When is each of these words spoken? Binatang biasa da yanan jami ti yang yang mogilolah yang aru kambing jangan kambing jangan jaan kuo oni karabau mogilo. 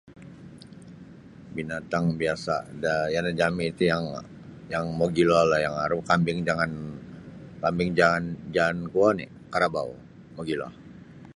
Binatang 1.55 2.05
biasa 2.21 2.55
da 2.83 2.93
yanan 3.13 3.35
jami 3.41 3.65
ti 3.77 3.83
yang 3.91 4.05
yang 4.73 4.85
mogilolah 4.99 5.59
yang 5.65 5.75
aru 5.85 5.99
kambing 6.09 6.39
jangan 6.47 6.71
kambing 7.61 7.89
jangan 7.99 8.23
jaan 8.55 8.77
kuo 8.91 9.03
oni 9.13 9.25
karabau 9.53 9.89
mogilo. 10.35 10.67